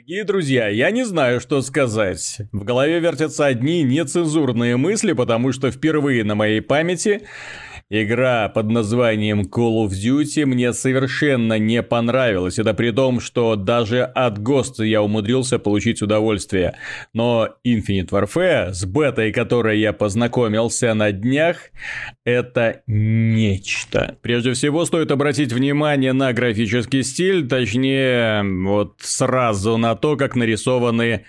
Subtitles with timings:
[0.00, 2.38] Дорогие друзья, я не знаю, что сказать.
[2.52, 7.26] В голове вертятся одни нецензурные мысли, потому что впервые на моей памяти
[7.92, 12.60] Игра под названием Call of Duty мне совершенно не понравилась.
[12.60, 16.76] Это при том, что даже от Ghost я умудрился получить удовольствие.
[17.12, 21.56] Но Infinite Warfare, с бетой которой я познакомился на днях,
[22.24, 24.18] это нечто.
[24.22, 31.24] Прежде всего, стоит обратить внимание на графический стиль, точнее, вот сразу на то, как нарисованы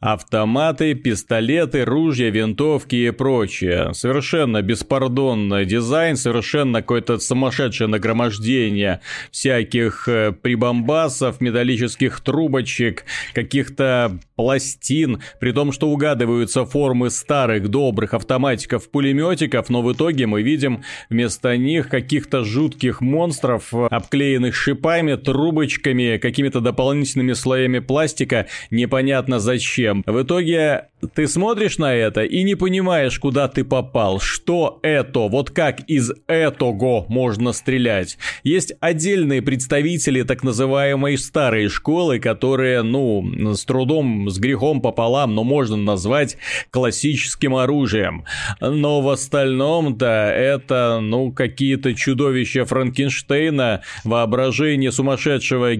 [0.00, 3.92] Автоматы, пистолеты, ружья, винтовки и прочее.
[3.94, 9.00] Совершенно беспардонный дизайн, совершенно какое-то сумасшедшее нагромождение
[9.32, 19.68] всяких э, прибамбасов, металлических трубочек, каких-то пластин, при том, что угадываются формы старых добрых автоматиков-пулеметиков,
[19.68, 27.32] но в итоге мы видим вместо них каких-то жутких монстров, обклеенных шипами, трубочками, какими-то дополнительными
[27.32, 30.02] слоями пластика, непонятно зачем зачем.
[30.06, 35.50] В итоге ты смотришь на это и не понимаешь, куда ты попал, что это, вот
[35.50, 38.18] как из этого можно стрелять.
[38.42, 45.44] Есть отдельные представители так называемой старой школы, которые, ну, с трудом, с грехом пополам, но
[45.44, 46.36] можно назвать
[46.70, 48.24] классическим оружием.
[48.60, 55.74] Но в остальном-то это, ну, какие-то чудовища Франкенштейна, воображение сумасшедшего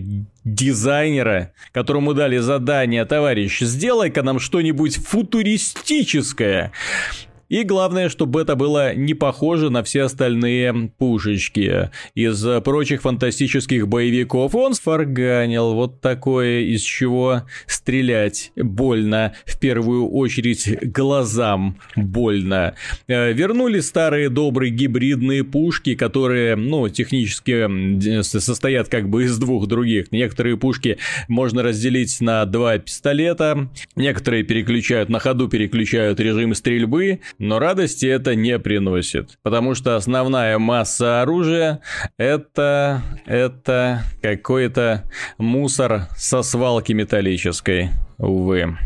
[0.54, 6.72] дизайнера, которому дали задание, товарищ, сделай-ка нам что-нибудь футуристическое.
[7.48, 14.54] И главное, чтобы это было не похоже на все остальные пушечки из прочих фантастических боевиков.
[14.54, 22.74] Он сфарганил вот такое, из чего стрелять больно, в первую очередь глазам больно.
[23.06, 30.12] Э, вернули старые добрые гибридные пушки, которые, ну, технически состоят как бы из двух других.
[30.12, 37.58] Некоторые пушки можно разделить на два пистолета, некоторые переключают на ходу, переключают режим стрельбы, но
[37.58, 41.80] радости это не приносит, потому что основная масса оружия
[42.16, 45.04] это, это какой-то
[45.38, 48.76] мусор со свалки металлической, увы.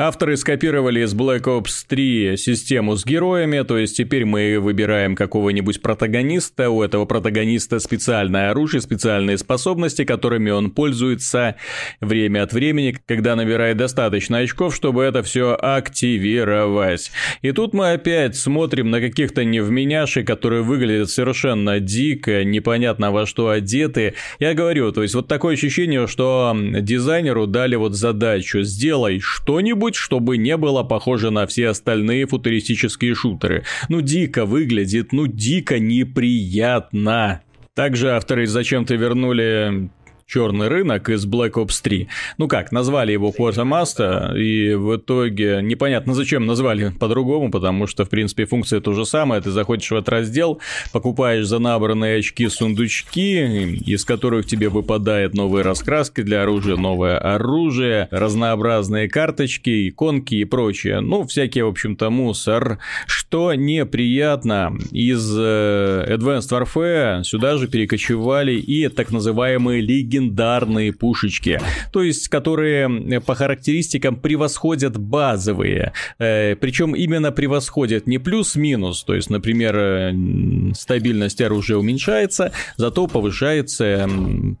[0.00, 5.82] Авторы скопировали из Black Ops 3 систему с героями, то есть теперь мы выбираем какого-нибудь
[5.82, 11.56] протагониста, у этого протагониста специальное оружие, специальные способности, которыми он пользуется
[12.00, 17.10] время от времени, когда набирает достаточно очков, чтобы это все активировать.
[17.42, 23.48] И тут мы опять смотрим на каких-то невменяшей, которые выглядят совершенно дико, непонятно во что
[23.48, 24.14] одеты.
[24.38, 30.08] Я говорю, то есть вот такое ощущение, что дизайнеру дали вот задачу, сделай что-нибудь, что-нибудь,
[30.08, 33.64] чтобы не было похоже на все остальные футуристические шутеры.
[33.88, 37.42] Ну дико выглядит, ну дико неприятно.
[37.74, 39.90] Также авторы зачем-то вернули
[40.28, 42.08] черный рынок из Black Ops 3.
[42.36, 48.10] Ну как, назвали его Quartermaster, и в итоге непонятно зачем назвали по-другому, потому что, в
[48.10, 49.40] принципе, функция то же самое.
[49.40, 50.60] Ты заходишь в этот раздел,
[50.92, 58.08] покупаешь за набранные очки сундучки, из которых тебе выпадает новые раскраски для оружия, новое оружие,
[58.10, 61.00] разнообразные карточки, иконки и прочее.
[61.00, 62.78] Ну, всякие, в общем-то, мусор.
[63.06, 71.60] Что неприятно, из э, Advanced Warfare сюда же перекочевали и так называемые лиги легендарные пушечки,
[71.92, 79.30] то есть которые по характеристикам превосходят базовые, э, причем именно превосходят не плюс-минус, то есть,
[79.30, 80.12] например, э,
[80.74, 84.08] стабильность оружия уменьшается, зато повышается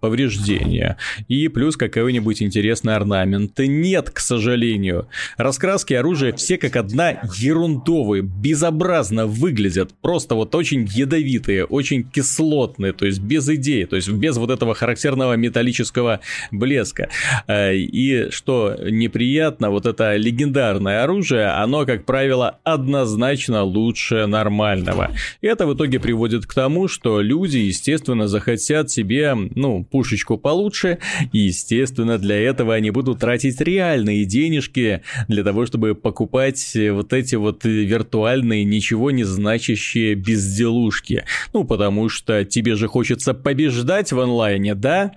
[0.00, 0.96] повреждение,
[1.28, 3.58] и плюс какой-нибудь интересный орнамент.
[3.58, 5.08] Нет, к сожалению.
[5.36, 13.06] Раскраски оружия все как одна ерундовые, безобразно выглядят, просто вот очень ядовитые, очень кислотные, то
[13.06, 16.20] есть без идеи, то есть без вот этого характерного металлического
[16.50, 17.08] блеска.
[17.46, 25.10] Э, и что неприятно, вот это легендарное оружие, оно, как правило, однозначно лучше нормального.
[25.40, 30.98] Это в итоге приводит к тому, что люди, естественно, захотят себе, ну, пушечку получше,
[31.32, 37.34] и, естественно, для этого они будут тратить реальные денежки для того, чтобы покупать вот эти
[37.36, 41.24] вот виртуальные, ничего не значащие безделушки.
[41.52, 45.12] Ну, потому что тебе же хочется побеждать в онлайне, да?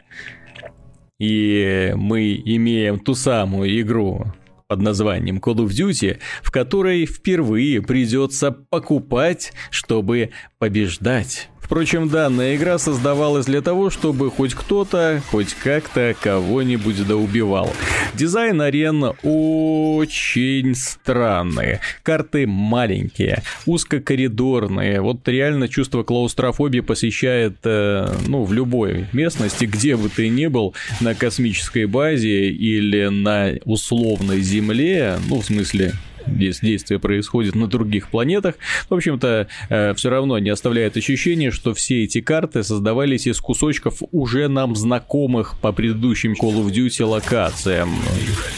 [1.21, 4.25] И мы имеем ту самую игру
[4.67, 12.77] под названием Call of Duty, в которой впервые придется покупать, чтобы побеждать Впрочем, данная игра
[12.77, 17.71] создавалась для того, чтобы хоть кто-то, хоть как-то кого-нибудь доубивал.
[18.13, 21.79] Дизайн арен очень странный.
[22.03, 24.99] Карты маленькие, узкокоридорные.
[24.99, 30.75] Вот реально чувство клаустрофобии посещает, э, ну, в любой местности, где бы ты ни был,
[30.99, 35.93] на космической базе или на условной Земле, ну, в смысле,
[36.41, 38.55] здесь действие происходит на других планетах,
[38.89, 44.01] в общем-то, э, все равно не оставляет ощущения, что все эти карты создавались из кусочков
[44.11, 47.91] уже нам знакомых по предыдущим Call of Duty локациям.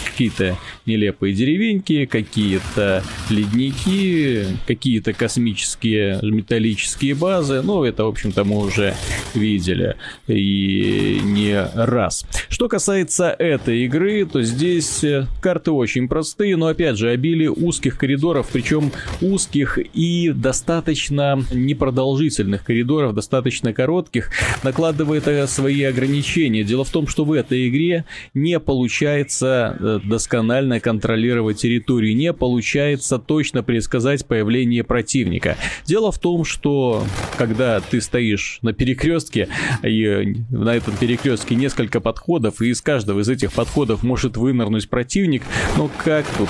[0.06, 7.62] Какие-то нелепые деревеньки, какие-то ледники, какие-то космические металлические базы.
[7.62, 8.95] Ну, это, в общем-то, мы уже
[9.33, 9.95] видели
[10.27, 12.25] и не раз.
[12.50, 17.98] Что касается этой игры, то здесь э, карты очень простые, но, опять же, обилие узких
[17.98, 24.30] коридоров, причем узких и достаточно непродолжительных коридоров, достаточно коротких,
[24.62, 26.64] накладывает свои ограничения.
[26.64, 28.06] Дело в том, что в этой игре
[28.36, 35.58] не получается э, досконально контролировать территорию, не получается точно предсказать появление противника.
[35.86, 37.04] Дело в том, что
[37.40, 39.48] когда ты стоишь на перекрестке,
[39.84, 45.42] и на этом перекрестке несколько подходов, и из каждого из этих подходов может вынырнуть противник,
[45.76, 46.50] но как тут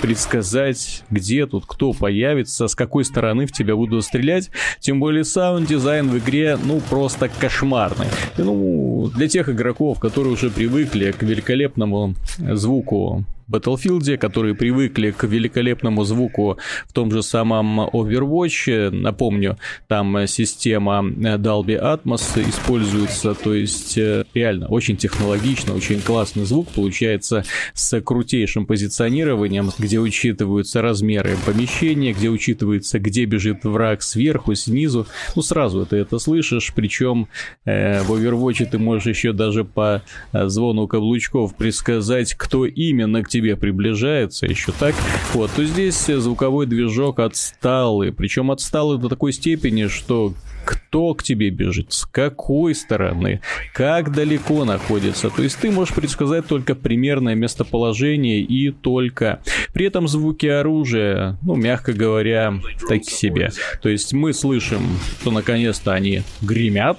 [0.00, 4.50] предсказать, где тут кто появится, с какой стороны в тебя будут стрелять.
[4.80, 8.06] Тем более саунд-дизайн в игре, ну, просто кошмарный.
[8.36, 15.24] И, ну, для тех игроков, которые уже привыкли к великолепному звуку Battlefield, которые привыкли к
[15.24, 18.90] великолепному звуку в том же самом Overwatch.
[18.90, 19.58] Напомню,
[19.88, 27.44] там система Dolby Atmos используется, то есть э, реально очень технологично, очень классный звук получается
[27.74, 35.06] с крутейшим позиционированием, где учитываются размеры помещения, где учитывается, где бежит враг сверху, снизу.
[35.34, 37.28] Ну, сразу ты это слышишь, причем
[37.64, 40.02] э, в Overwatch ты можешь еще даже по
[40.32, 44.94] э, звону каблучков предсказать, кто именно к тебе приближается, еще так,
[45.34, 50.32] вот, то здесь звуковой движок отсталый, причем отсталый до такой степени, что
[50.66, 53.40] кто к тебе бежит, с какой стороны,
[53.72, 55.30] как далеко находится.
[55.30, 59.40] То есть ты можешь предсказать только примерное местоположение и только.
[59.72, 62.54] При этом звуки оружия, ну, мягко говоря,
[62.88, 63.50] так себе.
[63.80, 64.80] То есть мы слышим,
[65.20, 66.98] что наконец-то они гремят,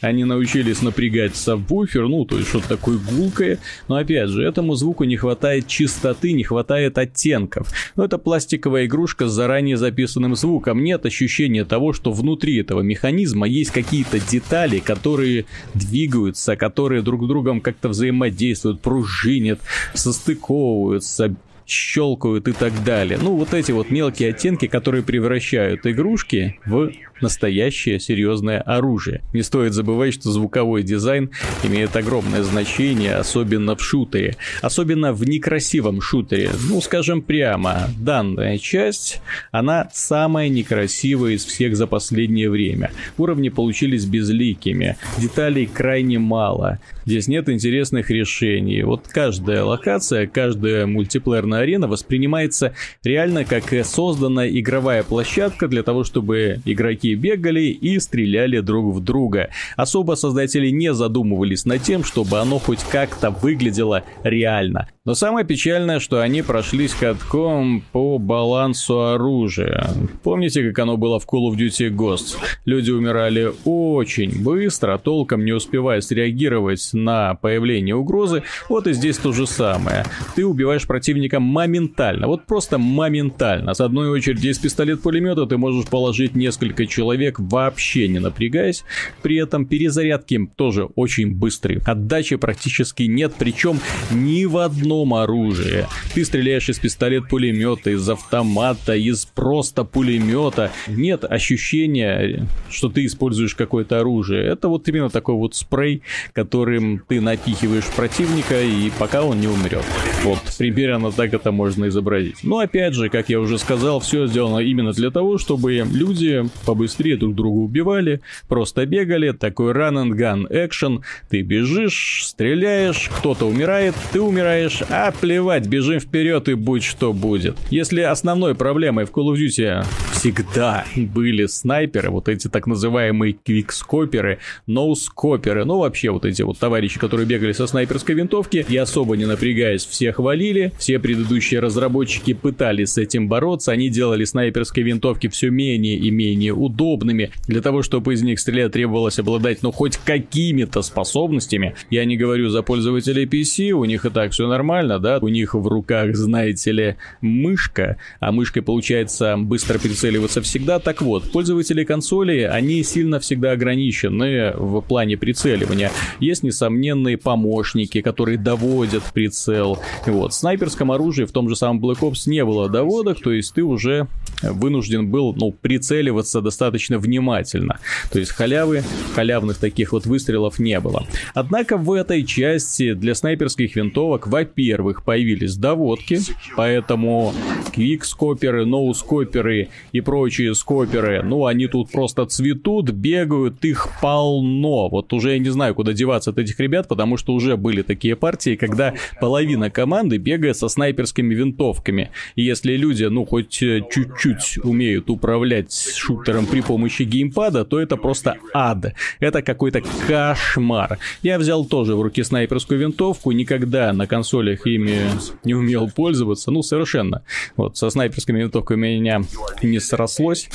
[0.00, 3.58] они научились напрягать сабвуфер, ну, то есть что-то такое гулкое.
[3.88, 7.68] Но опять же, этому звуку не хватает чистоты, не хватает оттенков.
[7.96, 10.82] Но это пластиковая игрушка с заранее записанным звуком.
[10.82, 15.44] Нет ощущения того, что внутри этого механизма есть какие-то детали, которые
[15.74, 19.60] двигаются, которые друг с другом как-то взаимодействуют, пружинят,
[19.92, 21.36] состыковываются,
[21.66, 23.18] щелкают и так далее.
[23.20, 29.22] Ну, вот эти вот мелкие оттенки, которые превращают игрушки в настоящее серьезное оружие.
[29.32, 31.30] Не стоит забывать, что звуковой дизайн
[31.62, 34.36] имеет огромное значение, особенно в шутере.
[34.62, 36.50] Особенно в некрасивом шутере.
[36.68, 39.20] Ну, скажем прямо, данная часть,
[39.50, 42.90] она самая некрасивая из всех за последнее время.
[43.18, 46.78] Уровни получились безликими, деталей крайне мало.
[47.04, 48.82] Здесь нет интересных решений.
[48.82, 52.74] Вот каждая локация, каждая мультиплеерная арена воспринимается
[53.04, 59.00] реально как созданная игровая площадка для того, чтобы игроки игроки бегали и стреляли друг в
[59.00, 59.50] друга.
[59.76, 64.88] Особо создатели не задумывались над тем, чтобы оно хоть как-то выглядело реально.
[65.06, 69.88] Но самое печальное, что они прошлись катком по балансу оружия.
[70.24, 72.36] Помните, как оно было в Call of Duty Ghosts?
[72.64, 78.42] Люди умирали очень быстро, толком не успевая среагировать на появление угрозы.
[78.68, 80.04] Вот и здесь то же самое.
[80.34, 83.74] Ты убиваешь противника моментально, вот просто моментально.
[83.74, 88.82] С одной очереди из пистолет-пулемета ты можешь положить несколько человек, вообще не напрягаясь.
[89.22, 91.80] При этом перезарядки тоже очень быстрые.
[91.86, 93.78] Отдачи практически нет, причем
[94.10, 95.86] ни в одном одном оружии.
[96.14, 100.70] Ты стреляешь из пистолет-пулемета, из автомата, из просто пулемета.
[100.88, 104.44] Нет ощущения, что ты используешь какое-то оружие.
[104.46, 109.84] Это вот именно такой вот спрей, которым ты напихиваешь противника, и пока он не умрет.
[110.22, 112.42] Вот, примерно так это можно изобразить.
[112.42, 117.16] Но опять же, как я уже сказал, все сделано именно для того, чтобы люди побыстрее
[117.16, 123.94] друг друга убивали, просто бегали, такой run and gun action, ты бежишь, стреляешь, кто-то умирает,
[124.12, 127.56] ты умираешь, а плевать, бежим вперед и будь что будет.
[127.70, 134.38] Если основной проблемой в Call of Duty всегда были снайперы, вот эти так называемые квикскоперы,
[134.66, 139.26] ноускоперы, ну вообще вот эти вот товарищи, которые бегали со снайперской винтовки и особо не
[139.26, 145.50] напрягаясь всех хвалили, все предыдущие разработчики пытались с этим бороться, они делали снайперские винтовки все
[145.50, 150.82] менее и менее удобными, для того, чтобы из них стрелять требовалось обладать ну хоть какими-то
[150.82, 151.74] способностями.
[151.90, 155.54] Я не говорю за пользователей PC, у них и так все нормально, да, у них
[155.54, 160.78] в руках, знаете ли, мышка, а мышкой получается быстро прицеливаться всегда.
[160.78, 165.90] Так вот, пользователи консоли, они сильно всегда ограничены в плане прицеливания.
[166.20, 169.78] Есть несомненные помощники, которые доводят прицел.
[170.06, 173.54] Вот, в снайперском оружии в том же самом Black Ops не было доводок, то есть
[173.54, 174.08] ты уже
[174.42, 177.78] вынужден был, ну, прицеливаться достаточно внимательно.
[178.12, 178.82] То есть халявы,
[179.14, 181.06] халявных таких вот выстрелов не было.
[181.34, 186.20] Однако в этой части для снайперских винтовок, во-первых, появились доводки,
[186.56, 187.32] поэтому
[187.74, 194.88] квикскоперы, ноускоперы и прочие скоперы, ну, они тут просто цветут, бегают, их полно.
[194.88, 198.16] Вот уже я не знаю, куда деваться от этих ребят, потому что уже были такие
[198.16, 202.10] партии, когда половина команды бегает со снайперскими винтовками.
[202.34, 203.82] И если люди, ну, хоть э,
[204.26, 208.94] чуть-чуть умеют управлять шутером при помощи геймпада, то это просто ад.
[209.20, 210.98] Это какой-то кошмар.
[211.22, 215.00] Я взял тоже в руки снайперскую винтовку, никогда на консолях ими
[215.44, 217.22] не умел пользоваться, ну, совершенно.
[217.56, 219.22] Вот, со снайперскими винтовками у меня
[219.62, 220.48] не срослось.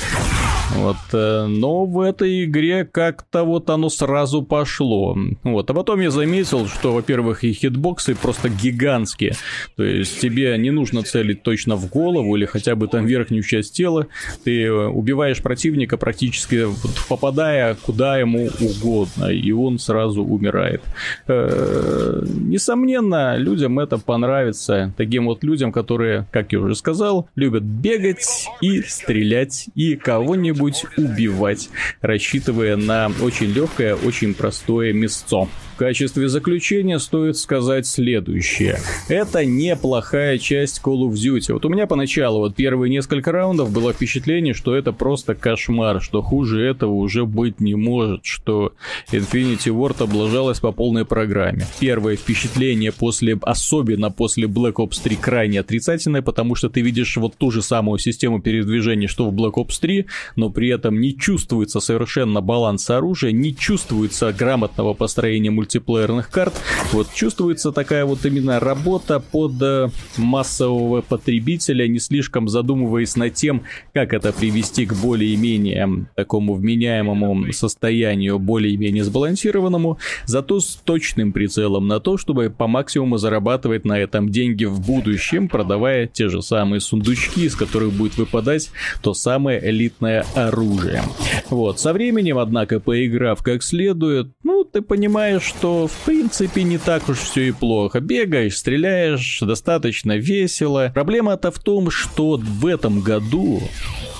[0.70, 5.16] Вот, э, но в этой игре как-то вот оно сразу пошло.
[5.42, 9.34] Вот, а потом я заметил, что, во-первых, и хитбоксы просто гигантские.
[9.76, 13.74] То есть тебе не нужно целить точно в голову или хотя бы там верхнюю часть
[13.76, 14.06] тела.
[14.44, 16.66] Ты э, убиваешь противника практически
[17.08, 20.82] попадая куда ему угодно, и он сразу умирает.
[21.26, 24.94] Э, несомненно, людям это понравится.
[24.96, 30.84] Таким вот людям, которые, как я уже сказал, любят бегать и стрелять и кого-нибудь кого-нибудь
[30.96, 35.48] убивать, рассчитывая на очень легкое, очень простое мясцо
[35.82, 38.78] качестве заключения стоит сказать следующее.
[39.08, 41.54] Это неплохая часть Call of Duty.
[41.54, 46.22] Вот у меня поначалу, вот первые несколько раундов было впечатление, что это просто кошмар, что
[46.22, 48.74] хуже этого уже быть не может, что
[49.10, 51.66] Infinity Ward облажалась по полной программе.
[51.80, 57.34] Первое впечатление после, особенно после Black Ops 3 крайне отрицательное, потому что ты видишь вот
[57.36, 61.80] ту же самую систему передвижения, что в Black Ops 3, но при этом не чувствуется
[61.80, 66.54] совершенно баланс оружия, не чувствуется грамотного построения мульти мультиплеерных карт.
[66.92, 73.62] Вот чувствуется такая вот именно работа под э, массового потребителя, не слишком задумываясь над тем,
[73.94, 82.00] как это привести к более-менее такому вменяемому состоянию, более-менее сбалансированному, зато с точным прицелом на
[82.00, 87.46] то, чтобы по максимуму зарабатывать на этом деньги в будущем, продавая те же самые сундучки,
[87.46, 88.70] из которых будет выпадать
[89.02, 91.02] то самое элитное оружие.
[91.48, 97.08] Вот, со временем, однако, поиграв как следует, ну, ты понимаешь, что в принципе не так
[97.08, 98.00] уж все и плохо.
[98.00, 100.90] Бегаешь, стреляешь, достаточно весело.
[100.94, 103.62] Проблема-то в том, что в этом году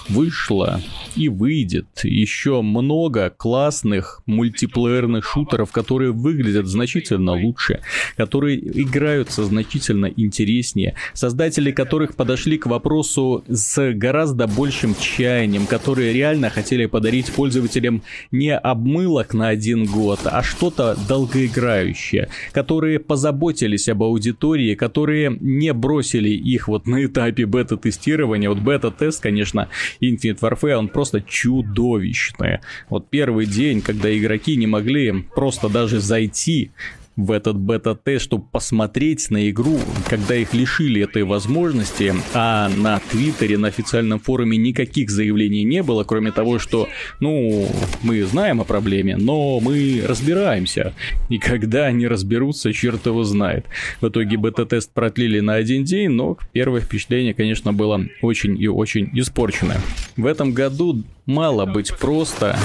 [0.08, 0.80] вышло
[1.16, 7.80] и выйдет еще много классных мультиплеерных шутеров, которые выглядят значительно лучше,
[8.16, 16.50] которые играются значительно интереснее, создатели которых подошли к вопросу с гораздо большим чаянием, которые реально
[16.50, 24.74] хотели подарить пользователям не обмылок на один год, а что-то долгоиграющее, которые позаботились об аудитории,
[24.74, 28.48] которые не бросили их вот на этапе бета-тестирования.
[28.48, 29.68] Вот бета-тест, конечно,
[30.00, 32.60] Infinite Warfare, он просто чудовищный.
[32.88, 36.70] Вот первый день, когда игроки не могли просто даже зайти
[37.22, 43.58] в этот бета-тест, чтобы посмотреть на игру, когда их лишили этой возможности, а на Твиттере,
[43.58, 46.88] на официальном форуме никаких заявлений не было, кроме того, что,
[47.20, 47.68] ну,
[48.02, 50.94] мы знаем о проблеме, но мы разбираемся.
[51.28, 53.66] И когда они разберутся, черт его знает.
[54.00, 59.10] В итоге бета-тест продлили на один день, но первое впечатление, конечно, было очень и очень
[59.14, 59.80] испорченное.
[60.16, 62.58] В этом году мало быть просто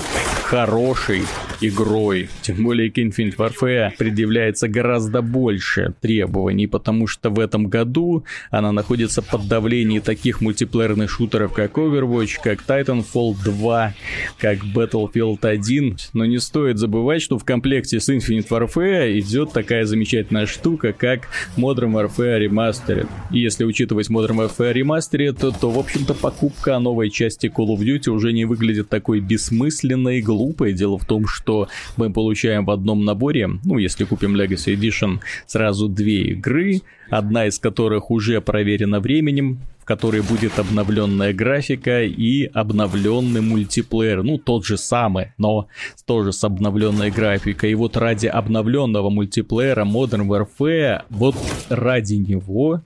[0.49, 1.23] хорошей
[1.59, 2.29] игрой.
[2.41, 8.71] Тем более к Infinite Warfare предъявляется гораздо больше требований, потому что в этом году она
[8.71, 13.93] находится под давлением таких мультиплеерных шутеров, как Overwatch, как Titanfall 2,
[14.39, 15.97] как Battlefield 1.
[16.13, 21.27] Но не стоит забывать, что в комплекте с Infinite Warfare идет такая замечательная штука, как
[21.57, 23.09] Modern Warfare Remastered.
[23.31, 27.79] И если учитывать Modern Warfare Remastered, то, то в общем-то, покупка новой части Call of
[27.79, 30.73] Duty уже не выглядит такой бессмысленной, глупой глупое.
[30.73, 31.67] Дело в том, что
[31.97, 37.59] мы получаем в одном наборе, ну, если купим Legacy Edition, сразу две игры, одна из
[37.59, 44.21] которых уже проверена временем, которой будет обновленная графика и обновленный мультиплеер.
[44.21, 45.69] Ну, тот же самый, но
[46.05, 47.71] тоже с обновленной графикой.
[47.71, 51.35] И вот ради обновленного мультиплеера Modern Warfare, вот
[51.69, 52.81] ради него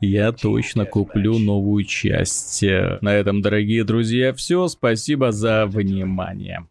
[0.00, 2.62] я точно куплю новую часть.
[3.02, 4.66] На этом, дорогие друзья, все.
[4.68, 6.66] Спасибо за внимание.